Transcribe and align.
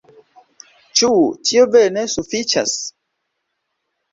Ĉu 1.01 1.09
tio 1.49 1.67
vere 1.75 1.91
ne 1.99 2.07
sufiĉas? 2.15 2.75